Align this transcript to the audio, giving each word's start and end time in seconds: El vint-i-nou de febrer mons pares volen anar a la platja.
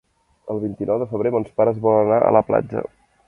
El 0.53 0.61
vint-i-nou 0.63 0.99
de 1.03 1.07
febrer 1.11 1.33
mons 1.37 1.53
pares 1.59 1.79
volen 1.85 2.09
anar 2.11 2.21
a 2.31 2.35
la 2.39 2.45
platja. 2.51 2.85